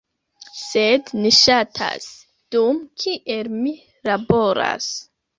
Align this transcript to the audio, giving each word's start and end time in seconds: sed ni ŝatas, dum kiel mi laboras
sed 0.59 1.09
ni 1.17 1.31
ŝatas, 1.39 2.07
dum 2.55 2.79
kiel 3.03 3.51
mi 3.59 3.75
laboras 4.11 4.89